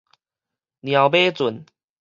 [0.79, 1.63] 貓馬俊